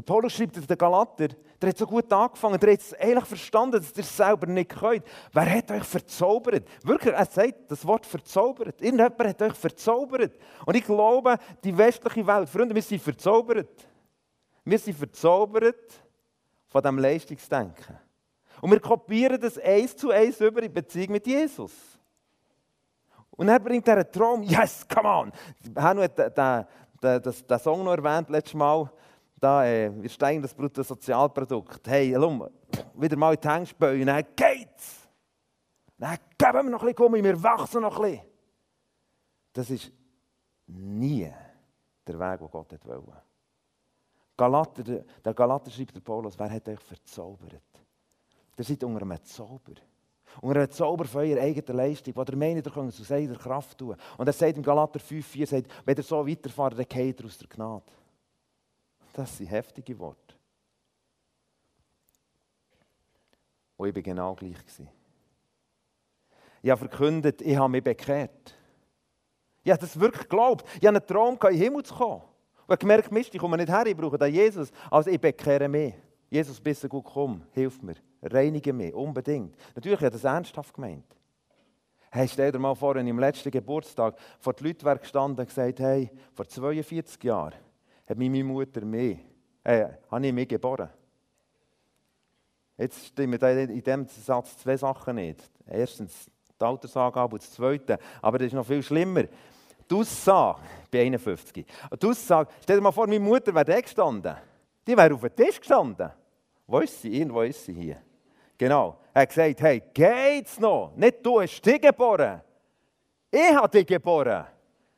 [0.00, 1.28] Der Paulus schreibt, der Galater,
[1.60, 4.70] der hat so gut angefangen, der hat es eigentlich verstanden, dass ihr es selber nicht
[4.70, 5.04] könnt.
[5.30, 6.66] Wer hat euch verzaubert?
[6.82, 8.80] Wirklich, er sagt das Wort verzaubert.
[8.80, 10.32] Irgendjemand hat euch verzaubert.
[10.64, 13.68] Und ich glaube, die westliche Welt, Freunde, wir sind verzaubert.
[14.64, 15.92] Wir sind verzaubert
[16.68, 17.98] von diesem Leistungsdenken.
[18.62, 21.72] Und wir kopieren das eins zu eins über in Beziehung mit Jesus.
[23.32, 24.42] Und er bringt einen Traum.
[24.44, 25.32] Yes, come on!
[25.76, 26.64] Hanno hat den, den,
[27.02, 28.90] den, den Song noch erwähnt, letztes Mal.
[29.40, 31.88] Da, äh, wir steigen das Bruttosozialprodukt.
[31.88, 32.46] Hey, lum,
[32.94, 34.04] wieder mal in die Hängspäue.
[34.04, 35.08] Dann geht's!
[35.96, 38.26] Dann geben wir noch ein bisschen Gummi, wir wachsen noch ein bisschen.
[39.52, 39.92] Das ist
[40.66, 41.30] nie
[42.06, 43.22] der Weg, den Gott wollte.
[44.36, 47.62] Galater, der Galater schreibt der Paulus, wer hat euch verzaubert?
[48.56, 49.74] Ihr seid unter einem Zauber.
[50.40, 53.76] Unter einem Zauber von eurer eigenen Leistung, die ihr meint, ihr könnt aus eigener Kraft
[53.76, 53.96] tun.
[54.16, 57.36] Und er sagt im Galater 5,4, sagt, wenn ihr so weiterfahrt, dann geht ihr aus
[57.36, 57.84] der Gnade.
[59.20, 60.34] Das sind heftige Worte.
[63.76, 64.56] Und ich war genau gleich.
[66.62, 68.56] Ich habe verkündet, ich habe mich bekehrt.
[69.62, 70.66] Ich habe das wirklich geglaubt.
[70.80, 72.22] Ich habe einen Traum, in den Himmel zu kommen.
[72.66, 74.70] Und ich gemerkt, Mist, ich komme nicht her, ich brauche den Jesus.
[74.90, 75.92] Also ich bekehre mich.
[76.30, 77.96] Jesus, bist du gut, komm, hilf mir.
[78.22, 79.54] Reinige mich, unbedingt.
[79.74, 81.14] Natürlich hat er das ernsthaft gemeint.
[82.10, 85.46] Hey, stell dir mal vor, wenn ich am letzten Geburtstag vor die Leute gestanden und
[85.46, 87.52] gesagt hey, vor 42 Jahren
[88.10, 89.18] hat meine Mutter mich,
[89.62, 90.90] äh, habe ich mich geboren.
[92.76, 95.48] Jetzt stimmen in diesem Satz zwei Sachen nicht.
[95.66, 96.28] Erstens
[96.60, 97.98] die Altersangabe und das Zweite.
[98.20, 99.24] Aber das ist noch viel schlimmer.
[99.88, 101.66] Die Aussage, ich bin 51,
[102.00, 104.36] die Aussage, stell dir mal vor, meine Mutter wäre da gestanden.
[104.86, 106.10] Die wäre auf dem Tisch gestanden.
[106.66, 107.16] Wo ist sie?
[107.16, 107.96] Irgendwo ist sie hier.
[108.56, 108.98] Genau.
[109.12, 110.92] Er hat gesagt, hey, geht's noch?
[110.96, 112.40] Nicht du hast dich geboren.
[113.30, 114.46] Ich habe dich geboren.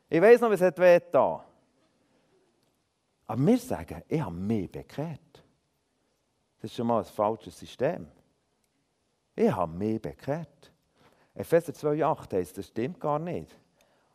[0.08, 1.44] Ich weiß noch, was es weh da.
[3.32, 5.42] Aber wir sagen, ich habe mich bekehrt.
[6.60, 8.06] Das ist schon mal ein falsches System.
[9.34, 10.70] Ich habe mich bekehrt.
[11.34, 13.58] Epheser 2,8 heißt, das stimmt gar nicht.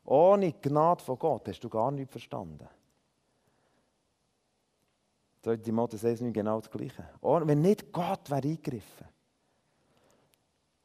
[0.06, 2.68] Ohne Gnade von Gott hast du gar nichts verstanden.
[5.42, 5.58] 2.
[5.58, 7.10] Timotheus 6 nicht genau das Gleiche.
[7.20, 9.08] Oh, wenn nicht Gott wäre eingegriffen.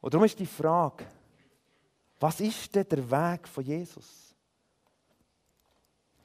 [0.01, 1.05] Und darum ist die Frage,
[2.19, 4.33] was ist denn der Weg von Jesus?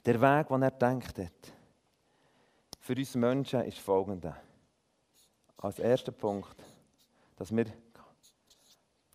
[0.07, 1.58] Der Weg, den er denkt hat.
[2.89, 4.35] Für uns Menschen ist folgender.
[5.59, 6.57] Als erster Punkt,
[7.37, 7.67] dass wir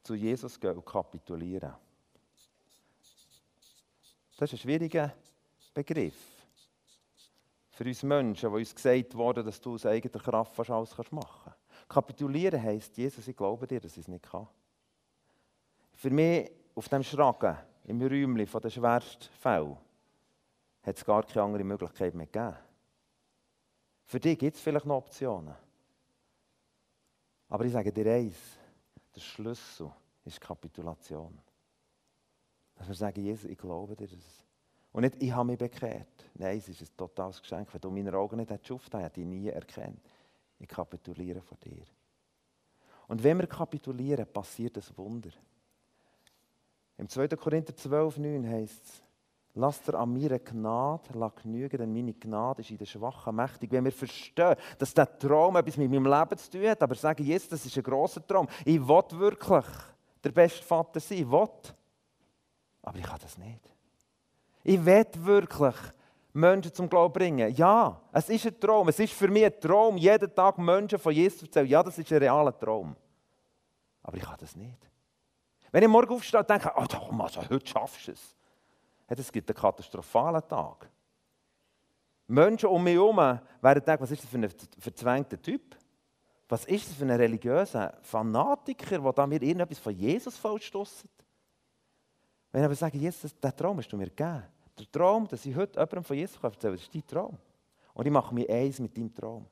[0.04, 1.74] zu Jesus gehen und kapitulieren.
[4.38, 5.12] Das ist ein schwieriger
[5.74, 6.14] Begriff
[7.72, 11.42] für uns Menschen, wo uns gesagt wurde, dass du aus eigener Kraft fast alles machen
[11.44, 11.90] kannst.
[11.90, 14.48] Kapitulieren heisst, Jesus, ich glaube dir, dass ich es nicht kann.
[15.94, 19.78] Für mich auf dem Schragen, im Räumchen von den schwersten Fällen,
[20.84, 22.56] hat es gar keine andere Möglichkeit mehr gegeben.
[24.06, 25.56] Für dich gibt es vielleicht noch Optionen.
[27.50, 28.36] Aber ich sage dir eins,
[29.16, 29.92] der Schlüssel
[30.26, 31.38] ist Kapitulation.
[32.76, 34.46] Dass wir sagen, Jesus, ich glaube dir das.
[34.92, 36.30] Und nicht, ich habe mich bekehrt.
[36.36, 37.74] Nein, es ist ein totales Geschenk.
[37.74, 40.02] Wenn du meine Augen nicht hättest hätte ich nie erkannt.
[40.60, 41.84] Ich kapituliere vor dir.
[43.08, 45.32] Und wenn wir kapitulieren, passiert ein Wunder.
[46.98, 47.28] Im 2.
[47.30, 49.02] Korinther 12, 9 heißt es,
[49.56, 53.72] Lasst er an meiner Gnade genügen, denn meine Gnade ist in der Schwachen mächtig.
[53.72, 57.24] Wenn wir verstehen, dass der Traum etwas mit meinem Leben zu tun hat, aber sagen,
[57.24, 58.48] jetzt, das ist ein grosser Traum.
[58.66, 59.66] Ich will wirklich
[60.24, 61.20] der beste Vater sein.
[61.20, 61.50] Ich will.
[62.82, 63.62] Aber ich kann das nicht.
[64.64, 65.76] Ich will wirklich
[66.34, 67.54] Menschen zum Glauben bringen.
[67.56, 68.88] Ja, es ist ein Traum.
[68.88, 71.68] Es ist für mich ein Traum, jeden Tag Menschen von Jesus zu erzählen.
[71.68, 72.96] Ja, das ist ein realer Traum.
[74.02, 74.90] Aber ich kann das nicht.
[75.72, 78.36] Wenn ich morgen aufstehe und denke, oh, also, heute schaffst du es.
[79.20, 80.90] Es gibt einen katastrophalen Tag.
[82.28, 84.50] Menschen um mich herum werden denken, was ist das für ein
[84.80, 85.76] verzwängter Typ?
[86.48, 91.10] Was ist das für ein religiöser Fanatiker, der da mir irgendetwas von Jesus vollstossen?
[92.52, 94.44] Wenn ich aber sage, Jesus, der Traum hast du mir gegeben.
[94.78, 97.38] Der Traum, dass ich heute jemandem von Jesus erzählen kann, ist dein Traum.
[97.94, 99.46] Und ich mache mich eins mit deinem Traum.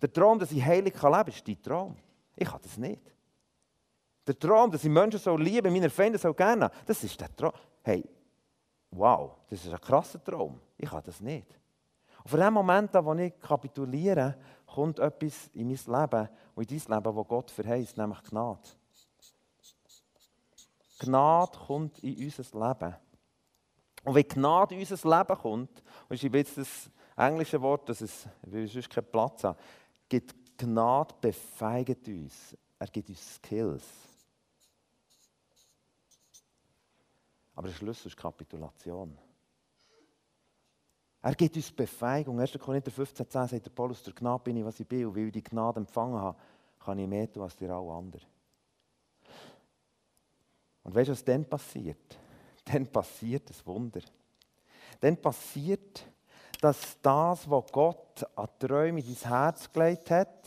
[0.00, 1.96] Der Traum, dass ich heilig leben kann, ist dein Traum.
[2.34, 3.00] Ich habe das nicht.
[4.26, 7.52] Der Traum, dass ich Menschen so liebe, meine Feinde so gerne, das ist der Traum.
[7.82, 8.04] Hey,
[8.90, 10.60] wow, das ist ein krasser Traum.
[10.76, 11.46] Ich habe das nicht.
[12.22, 16.78] Und von dem Moment an, wo ich kapituliere, kommt etwas in mein Leben und in
[16.78, 18.68] dein Leben, wo Gott verheißt, nämlich Gnade.
[20.98, 22.96] Gnade kommt in unser Leben.
[24.04, 28.00] Und wenn Gnade in unser Leben kommt, und ich habe jetzt das englische Wort, dass
[28.00, 29.58] es, sonst keinen Platz haben,
[30.08, 32.56] gibt Gnade befeigt uns.
[32.78, 33.84] Er gibt uns Skills.
[37.56, 39.16] Aber der Schlüssel ist Kapitulation.
[41.22, 42.38] Er gibt uns Befähigung.
[42.38, 42.56] 1.
[42.60, 45.06] Korinther 15, 10 sagt der Paulus, der Gnade bin ich, was ich bin.
[45.06, 46.38] Und weil ich die Gnade empfangen habe,
[46.78, 48.22] kann ich mehr tun als die alle anderen.
[50.84, 52.16] Und weißt du, was dann passiert?
[52.64, 54.00] Dann passiert ein Wunder.
[55.00, 56.06] Dann passiert,
[56.60, 60.46] dass das, was Gott an Träume in dein Herz gelegt hat,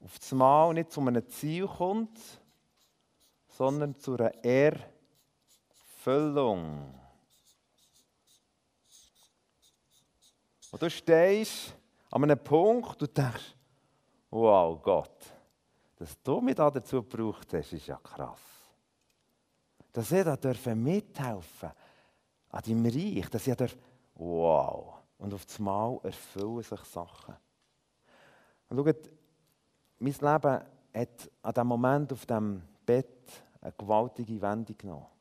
[0.00, 2.18] auf das Mal nicht zu einem Ziel kommt,
[3.48, 4.32] sondern zu einer
[6.06, 6.94] Erfüllung.
[10.70, 11.74] Und du stehst
[12.10, 13.56] an einem Punkt und denkst,
[14.30, 15.16] wow Gott,
[15.96, 18.40] dass du mich dazu gebraucht hast, ist ja krass.
[19.92, 21.70] Dass ich da dürfen mithelfen
[22.50, 23.76] an deinem Reich, dass ich darf,
[24.14, 24.94] wow.
[25.18, 27.34] Und auf das Mal erfüllen sich Sachen.
[28.68, 29.10] Und schaut,
[29.98, 30.64] mein Leben
[30.94, 35.15] hat an diesem Moment auf dem Bett eine gewaltige Wendung genommen.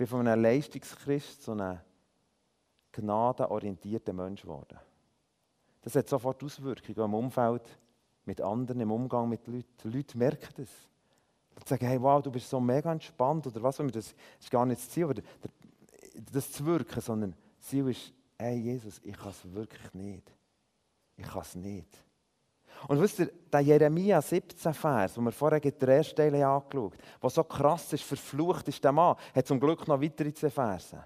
[0.00, 1.78] Bin von einem Leistungschrist zu einem
[2.90, 4.78] gnadenorientierter Mensch geworden.
[5.82, 7.78] Das hat sofort Auswirkungen im Umfeld
[8.24, 9.68] mit anderen, im Umgang mit Leuten.
[9.84, 10.68] Die Leute merken das.
[11.62, 13.76] Die sagen, hey, wow, du bist so mega entspannt oder was.
[13.76, 15.20] Das ist gar nicht das Ziel, aber
[16.32, 20.32] das zu wirken, sondern das Ziel ist, hey Jesus, ich kann es wirklich nicht.
[21.18, 21.94] Ich kann es nicht.
[22.88, 27.30] Und wisst ihr, der Jeremia 17 Vers, den wir vorher ersten Teil angeschaut haben, der
[27.30, 31.04] so krass ist, verflucht ist der Mann, hat zum Glück noch weitere zwei Verse.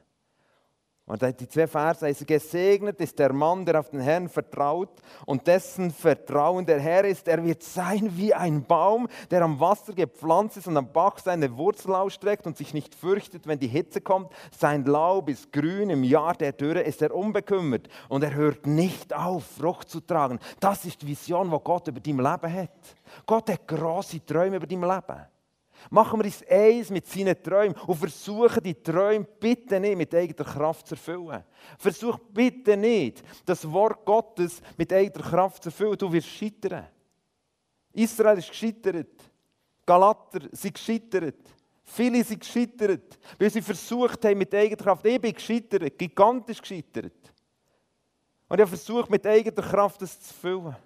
[1.07, 4.89] Und die zwei Verse heißen, gesegnet ist der Mann, der auf den Herrn vertraut
[5.27, 7.29] und dessen Vertrauen der Herr ist.
[7.29, 11.59] Er wird sein wie ein Baum, der am Wasser gepflanzt ist und am Bach seine
[11.59, 14.33] Wurzel ausstreckt und sich nicht fürchtet, wenn die Hitze kommt.
[14.59, 19.15] Sein Laub ist grün, im Jahr der Dürre ist er unbekümmert und er hört nicht
[19.15, 20.39] auf, Frucht zu tragen.
[20.59, 22.71] Das ist die Vision, die Gott über dein Leben hat.
[23.27, 25.34] Gott hat große Träume über dein Leben.
[25.91, 30.49] Machen wir uns eins mit seinen Träumen und versuchen die Träume bitte nicht mit eigener
[30.49, 31.45] Kraft zu erfüllen.
[31.79, 35.99] Versuch bitte nicht, das Wort Gottes mit eigener Kraft zu erfüllen.
[35.99, 36.87] Du wirst scheitern.
[37.93, 39.09] Israel ist gescheitert.
[39.87, 41.37] Galater sind gescheitert.
[41.85, 45.05] Viele sind gescheitert, weil sie versucht haben mit eigener Kraft.
[45.05, 47.13] Ich bin gescheitert, gigantisch gescheitert.
[48.49, 50.77] Und ich habe versucht, mit eigener Kraft das zu füllen.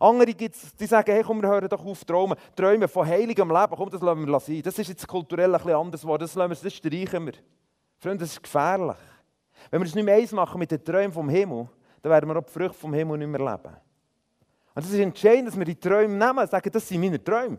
[0.00, 2.36] Andere gibt die sagen, hey, komm, wir hören doch auf träumen.
[2.56, 4.62] Träumen von heiligem Leben, komm, das lassen wir sein.
[4.62, 7.34] Das ist jetzt kulturell ein bisschen anders geworden, das, lassen wir, das streichen wir.
[7.98, 8.96] Freunde, das ist gefährlich.
[9.70, 11.68] Wenn wir es nicht mehr eins machen mit den Träumen vom Himmel,
[12.02, 13.76] dann werden wir auch die Früchte vom Himmel nicht mehr leben.
[14.74, 17.58] Und es ist entscheidend, dass wir die Träume nehmen und sagen, das sind meine Träume.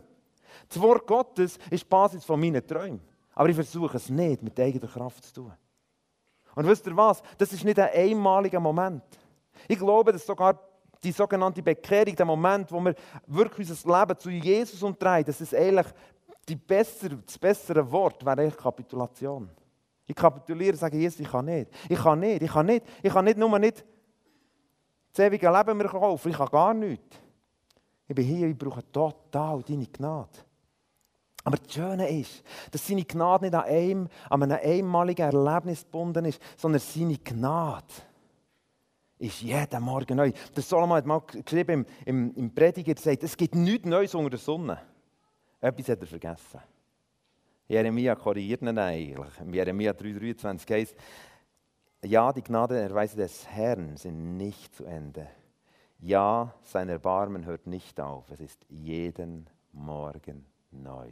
[0.68, 3.02] Das Wort Gottes ist die Basis von meinen Träumen.
[3.34, 5.54] Aber ich versuche es nicht mit eigener Kraft zu tun.
[6.56, 7.22] Und wisst ihr was?
[7.38, 9.04] Das ist nicht ein einmaliger Moment.
[9.68, 10.60] Ich glaube, dass sogar
[11.06, 12.96] die sogenannte Bekehrung, der Moment, wo wir
[13.28, 15.88] wirklich unser Leben zu Jesus umdrehen, das ist eigentlich
[16.48, 19.50] die bessere, das bessere Wort, wäre eigentlich Kapitulation.
[20.08, 21.72] Ich kapituliere und sage, Jesus, ich kann nicht.
[21.90, 23.84] Ich kann nicht, ich kann nicht, ich kann nicht nur nicht
[25.12, 27.18] das ewige Leben mir kaufen, ich kann gar nichts.
[28.08, 30.30] Ich bin hier, ich brauche total deine Gnade.
[31.44, 36.26] Aber das Schöne ist, dass seine Gnade nicht an einem, an einem einmaligen Erlebnis gebunden
[36.26, 37.86] ist, sondern seine Gnade
[39.18, 40.32] ist jeden Morgen neu.
[40.56, 44.32] Der Solomon hat mal geschrieben im, im, im Prediger, sagt, es gibt nichts Neues unter
[44.32, 44.80] der Sonne.
[45.62, 46.60] Etwas hat er vergessen.
[47.68, 49.34] Jeremia korrigiert ihn eigentlich.
[49.52, 50.96] Jeremia 3,23 heißt,
[52.04, 55.28] ja, die Gnadenerweise des Herrn sind nicht zu Ende.
[56.00, 58.30] Ja, sein Erbarmen hört nicht auf.
[58.30, 61.10] Es ist jeden Morgen neu.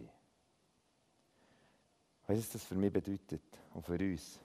[2.27, 3.41] Was das für mich bedeutet
[3.73, 4.39] und für uns?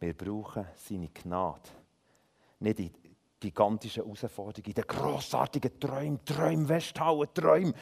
[0.00, 1.68] Wir brauchen seine Gnade.
[2.62, 2.90] Nicht in
[3.40, 7.74] gigantischen Herausforderungen, in den grossartigen Träumen, Träumen festhalten, Träumen.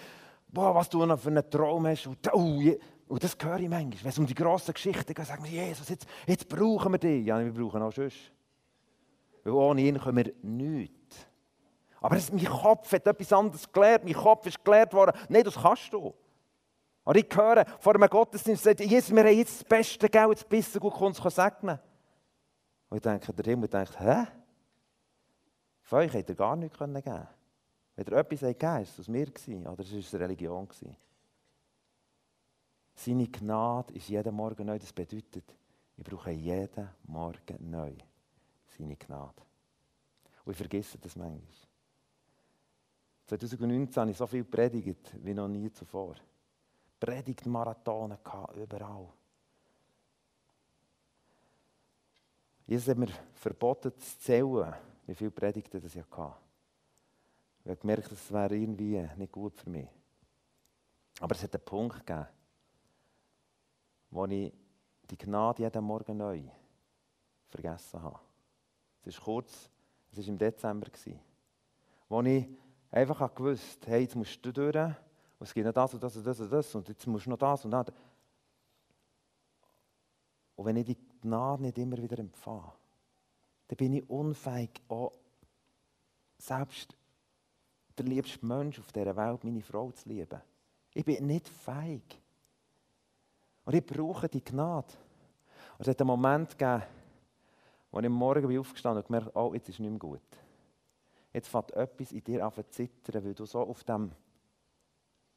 [0.49, 2.07] Boah, was du noch für einen Traum hast.
[2.07, 2.61] Und, oh,
[3.09, 4.03] und das höre ich manchmal.
[4.03, 7.27] Wenn es um die grossen Geschichten geht, sagen wir, Jesus, jetzt, jetzt brauchen wir dich.
[7.27, 8.33] Ja, wir brauchen auch sonst.
[9.45, 11.27] Weil ohne ihn können wir nichts.
[12.01, 14.05] Aber das, mein Kopf hat etwas anderes gelernt.
[14.05, 16.15] Mein Kopf ist gelehrt worden, nein, das kannst du.
[17.05, 20.45] Und ich höre vor einem Gottesdienst, sagt, Jesus, wir haben jetzt das beste Geld, das
[20.45, 21.79] bisschen gut uns segnen
[22.89, 24.27] Und ich denke, der Himmel denkt, hä?
[25.91, 27.27] Von euch hätte er gar nichts geben können.
[27.97, 30.69] Wenn er etwas gegeben hat, ist es aus mir oder es war eine Religion.
[30.69, 30.97] Gewesen.
[32.95, 34.79] Seine Gnade ist jeden Morgen neu.
[34.79, 35.53] Das bedeutet,
[35.97, 37.93] ich brauche jeden Morgen neu
[38.69, 39.43] seine Gnade.
[40.45, 41.43] Und ich vergesse das manchmal.
[43.27, 46.15] 2019 habe ich so viel predigt wie noch nie zuvor.
[47.01, 48.21] Predigtmarathone
[48.55, 49.09] überall.
[52.69, 54.73] Jesus hat mir verboten zu zählen,
[55.11, 56.37] wie viele Predigten das ich hatte.
[57.65, 59.89] Ich habe gemerkt, das wäre irgendwie nicht gut für mich.
[61.19, 62.29] Aber es hat einen Punkt gegeben,
[64.11, 64.53] wo ich
[65.11, 66.43] die Gnade jeden Morgen neu
[67.49, 68.21] vergessen habe.
[69.03, 69.69] Es ist kurz,
[70.13, 70.87] es war im Dezember,
[72.09, 72.47] wo ich
[72.93, 74.95] einfach gewusst hey, jetzt musst du durch, und
[75.41, 77.39] es gibt noch das und das und das und das, und jetzt musst du noch
[77.39, 77.87] das und das.
[80.55, 82.73] Und wenn ich die Gnade nicht immer wieder empfange,
[83.71, 85.13] dann bin ich unfähig, auch
[86.39, 86.97] selbst
[87.97, 90.41] der liebste Mensch auf dieser Welt, meine Frau, zu lieben.
[90.93, 92.21] Ich bin nicht fähig.
[93.65, 94.93] Und ich brauche die Gnade.
[95.79, 96.83] Und es hat einen Moment gegeben,
[97.93, 100.21] wo ich am Morgen bin aufgestanden und gemerkt oh, jetzt ist nicht mehr gut.
[101.33, 104.11] Jetzt fängt etwas in dir an zu zittern, weil du so auf dem,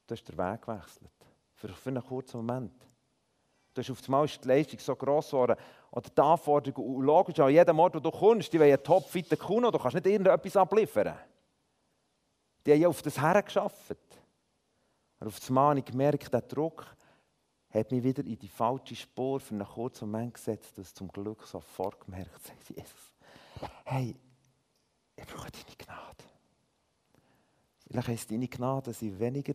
[0.08, 1.12] du hast den Weg gewechselt.
[1.54, 2.74] Für, für einen kurzen Moment.
[3.74, 5.56] Du hast auf einmal die Leistung so gross geworden,
[5.90, 9.70] oder die Anforderung, und logisch, an jedem Ort, wo du kommst, die wollen topfitte Kuno,
[9.70, 11.18] du kannst nicht irgendetwas abliefern.
[12.64, 13.96] Die haben ja auf das hergeschafft.
[15.18, 16.86] Und auf einmal habe ich gemerkt, der Druck
[17.70, 21.42] hat mich wieder in die falsche Spur für einen kurzen Moment gesetzt, dass zum Glück
[21.44, 23.12] sofort gemerkt habe, Jesus,
[23.84, 24.14] hey,
[25.16, 26.24] ich brauche deine Gnade.
[27.88, 29.54] Vielleicht heisst deine Gnade, dass ich weniger,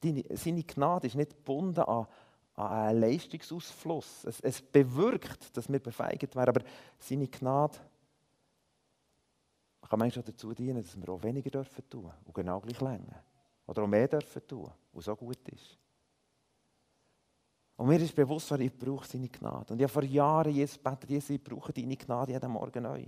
[0.00, 2.06] deine, seine Gnade ist nicht gebunden an,
[2.58, 4.24] an einen Leistungsausfluss.
[4.24, 6.64] Es, es bewirkt, dass wir befeigert werden, aber
[6.98, 7.78] seine Gnade
[9.88, 13.24] kann manchmal dazu dienen, dass wir auch weniger dürfen tun und genau gleich länger.
[13.66, 15.78] Oder auch mehr dürfen tun, was so gut ist.
[17.76, 19.72] Und mir ist bewusst, ich brauche seine Gnade.
[19.72, 23.06] Und ich habe vor Jahren Jesus betet, Jesus, ich brauche deine Gnade jeden Morgen neu.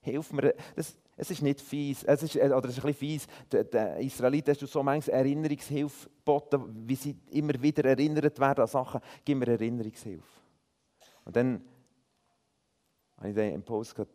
[0.00, 0.54] Hilf mir.
[0.74, 3.26] Das, es ist nicht fies, es ist, oder es ist ein bisschen fies.
[3.50, 8.62] Den, den Israeliten hast du so manchmal Erinnerungshilfe geboten, wie sie immer wieder erinnert werden
[8.62, 9.00] an Sachen.
[9.24, 10.40] Gib mir Erinnerungshilfe.
[11.24, 11.64] Und dann
[13.16, 14.12] habe ich den Impuls gehabt,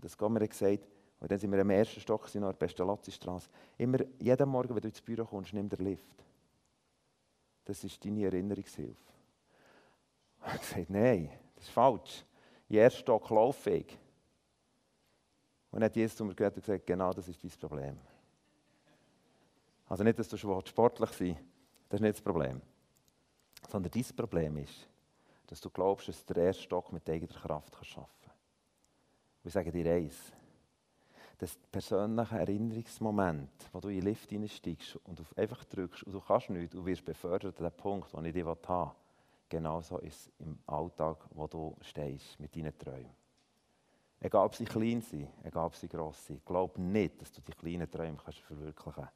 [0.00, 0.86] das Gommer gesagt,
[1.20, 3.48] und dann sind wir im ersten Stock in der Pestalozzi-Straße.
[3.76, 6.04] Immer, jeden Morgen, wenn du ins Büro kommst, nimm den Lift.
[7.64, 8.96] Das ist deine Erinnerungshilfe.
[10.40, 12.24] Ich habe gesagt, nein, das ist falsch.
[12.68, 13.98] Im ersten Stock laufe ich.
[15.70, 17.98] Und hat Jesus zu mir und gesagt, genau das ist dein Problem.
[19.86, 21.36] Also nicht, dass du sportlich sein
[21.88, 22.60] das ist nicht das Problem.
[23.68, 24.88] Sondern dein Problem ist,
[25.46, 28.36] dass du glaubst, dass du den ersten Stock mit eigener Kraft schaffen kannst.
[29.42, 30.32] Und ich sage dir eins,
[31.38, 36.50] das persönliche Erinnerungsmoment, wo du in den Lift hineinsteigst und einfach drückst und du kannst
[36.50, 38.90] nichts und wirst befördert an den Punkt, den ich dich haben will.
[39.48, 43.10] Genauso ist es im Alltag, wo du stehst mit deinen Träumen.
[44.20, 46.44] Egal, ob sie klein sind, egal, ob sie gross sind.
[46.44, 49.12] Glaub nicht, dass du die kleinen Träume kannst verwirklichen kannst.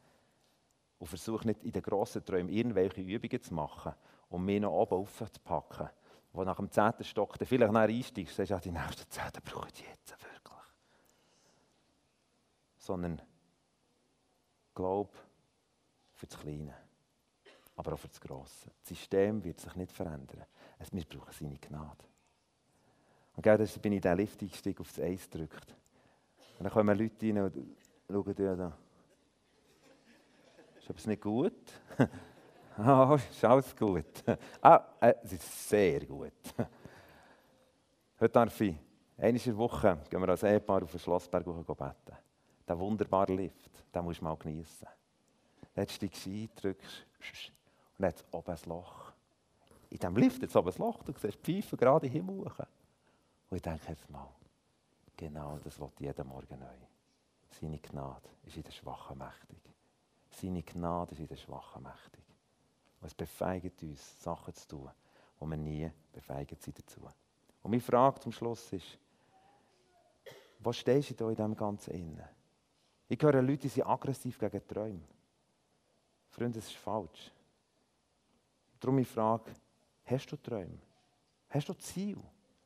[0.98, 3.92] Und versuch nicht, in den grossen Träumen irgendwelche Übungen zu machen,
[4.28, 5.88] um mich noch oben aufzupacken.
[6.32, 9.68] Wo nach dem zehnten Stock dann vielleicht nachher einsteigst, sagst du, die nächsten zehn brauche
[9.74, 10.62] ich jetzt wirklich.
[12.78, 13.20] Sondern
[14.72, 15.12] glaub
[16.14, 16.74] für das Kleine,
[17.74, 18.70] aber auch für das Grosse.
[18.80, 20.44] Das System wird sich nicht verändern.
[20.92, 22.04] Wir brauchen seine Gnade.
[23.42, 25.74] Und gell, dann bin ich in den Lift eingestiegen, auf das Eis gedrückt.
[26.58, 27.76] Und dann kommen Leute rein und
[28.08, 28.78] schauen, ja, da.
[30.78, 31.52] Ist etwas nicht gut?
[32.76, 34.22] Ah, ist alles gut.
[34.62, 36.32] Ah, äh, es ist sehr gut.
[38.20, 38.76] Heute darf ich,
[39.18, 42.16] einmal in Woche, gehen wir als Ehepaar auf den Schlossberg beten.
[42.68, 44.86] Der wunderbare Lift, den musst du mal genießen.
[45.74, 47.06] Dann steigst du ein, drückst
[47.98, 49.12] und dann hat es oben ein Loch.
[49.90, 52.46] In diesem Lift hat es oben ein Loch, du siehst die Pfeife gerade im Himmel.
[53.52, 54.30] Und ich denke jetzt mal,
[55.14, 56.86] genau das wird jeden Morgen neu.
[57.50, 59.60] Seine Gnade ist in der Schwachen mächtig.
[60.30, 62.24] Seine Gnade ist in der Schwachen mächtig.
[62.98, 64.90] Und es befeigt uns, Sachen zu tun,
[65.38, 67.02] die wir nie befeigt sind dazu.
[67.62, 68.98] Und meine Frage zum Schluss ist,
[70.58, 72.28] wo stehst du da in diesem Ganzen innen?
[73.06, 75.02] Ich höre Leute, die sind aggressiv gegen Träume.
[76.30, 77.30] Freunde, das ist falsch.
[78.80, 79.52] Darum die Frage,
[80.06, 80.78] hast du Träume?
[81.50, 82.16] Hast du Ziel?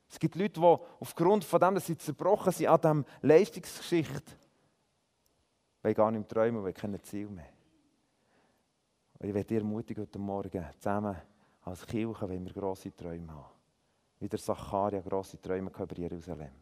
[0.09, 4.33] Es gibt Leute, die aufgrund von dem, dass sie zerbrochen sind an dieser Leistungsgeschichte,
[5.95, 7.49] gar nicht mehr träumen, weil keine Ziel mehr.
[9.19, 11.17] Und ich werde dir ermutigen, heute Morgen zusammen
[11.63, 13.55] als Kirche, wenn wir grosse Träume haben.
[14.19, 16.53] Wie der Zacharia grosse Träume über Jerusalem.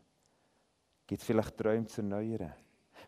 [1.07, 2.53] Gibt es vielleicht Träume zu erneuern?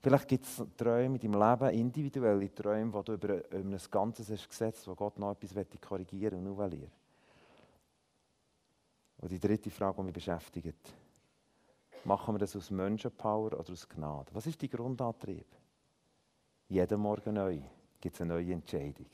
[0.03, 4.31] Vielleicht gibt es Träume in deinem Leben, individuelle Träume, die du über, über ein Ganzes
[4.31, 6.93] hast gesetzt, wo Gott noch etwas korrigieren und novellieren
[9.19, 10.95] Und die dritte Frage, die mich beschäftigt.
[12.05, 14.33] Machen wir das aus Menschenpower oder aus Gnade?
[14.33, 15.47] Was ist die Grundantrieb?
[16.69, 17.61] Jeden Morgen neu
[18.01, 19.11] gibt es eine neue Entscheidung.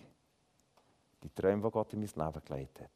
[1.23, 2.91] Die Träume, die Gott in mein Leben gelegt hat,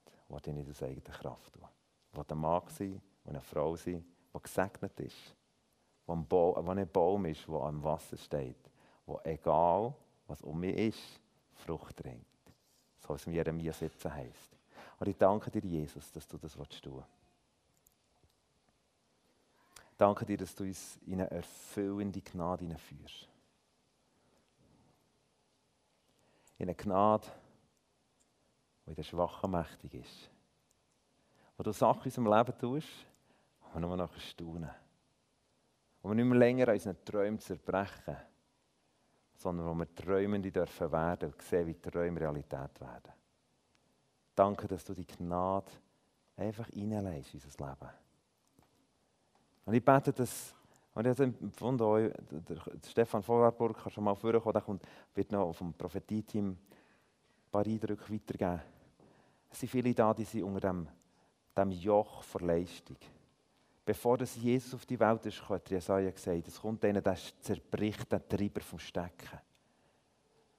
[0.45, 1.69] die ich nicht aus eigener Kraft tun.
[2.15, 4.05] Die ein Mann sein und eine Frau sein,
[4.35, 5.37] die gesegnet ist.
[6.07, 8.71] Die ein, Baum, ein Baum ist, der am Wasser steht.
[9.05, 9.95] Wo egal,
[10.27, 11.21] was um mich ist,
[11.55, 12.27] Frucht trinkt.
[12.99, 14.56] So wie es in Jeremia 17 heißt.
[14.99, 17.09] Und ich danke dir, Jesus, dass du das tun willst.
[19.97, 23.29] Danke dir, dass du uns in eine erfüllende Gnade hineinführst.
[26.59, 27.27] In eine Gnade,
[28.87, 30.31] die der Schwachen mächtig ist.
[31.57, 32.89] Wo du Sachen in unserem Leben tust,
[33.61, 34.71] wo wir nur noch staunen.
[36.03, 38.17] Wo wir nicht mehr länger an unseren Träumen zerbrechen,
[39.35, 43.13] sondern wo wir Träumende dürfen werden und sehen, wie Träume Realität werden.
[44.37, 45.73] Danke, dass du die Gnade
[46.37, 47.91] einfach reinlegst in unser Leben.
[49.65, 50.55] Und ich bete, dass,
[50.95, 52.13] und ich habe empfunden,
[52.47, 56.59] der Stefan Vorwerburg kann schon mal vorkommen, der wird noch vom Prophetie-Team ein
[57.51, 58.61] paar Eindrücke weitergeben.
[59.51, 60.87] Es sind viele da, die sind unter dem,
[61.57, 62.99] dem Joch der Leistung.
[63.87, 68.13] Bevor das Jesus auf die Welt ist, hat Jesaja gesagt, es kommt denen, der zerbricht
[68.13, 69.41] den Treiber vom Stecken.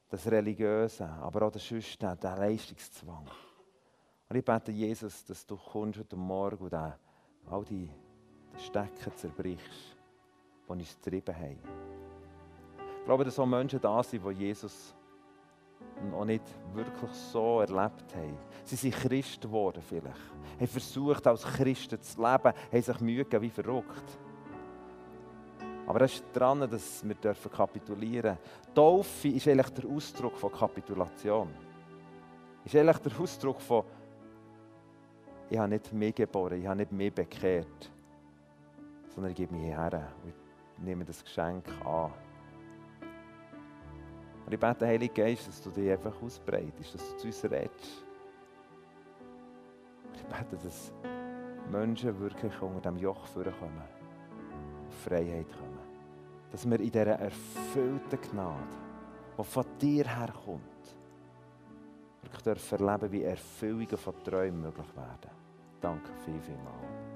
[0.10, 3.28] Das Religiöse, aber auch das Schüchtern, der Leistungszwang.
[4.30, 7.90] Und ich bete, Jesus, dass du kommst heute Morgen und all die
[8.58, 9.96] Stecken zerbrichst,
[10.68, 11.60] die uns getrieben haben.
[13.00, 14.94] Ich glaube, dass auch Menschen da sind, die Jesus
[16.12, 18.38] noch nicht wirklich so erlebt haben.
[18.66, 20.20] Sie sind Christen geworden vielleicht,
[20.60, 24.20] haben versucht, als Christen zu leben, haben sich Mühe gegeben wie verrückt.
[25.86, 28.76] Aber es ist dran, dass wir kapitulieren dürfen.
[28.76, 31.48] Taufe ist eigentlich der Ausdruck von Kapitulation.
[32.66, 33.86] Ist eigentlich der Ausdruck von,
[35.50, 37.92] ich habe nicht mehr geboren, ich habe nicht mehr bekehrt,
[39.14, 40.34] sondern ich gebe mich her und
[40.84, 42.12] nehme das Geschenk an.
[44.46, 48.06] Und ich bete, Heilige Geist, dass du dich einfach ausbreitest, dass du zu uns redest.
[50.08, 50.94] Und ich bete, dass
[51.72, 53.82] Menschen wirklich unter dem Joch vorkommen,
[54.88, 55.80] auf Freiheit kommen.
[56.52, 58.56] Dass wir in dieser erfüllten Gnade,
[59.38, 60.77] die von dir herkommt,
[62.34, 65.32] wirklich erleben, wie Erfüllungen von Träumen möglich werden.
[65.82, 67.07] Danke viel, viel mal.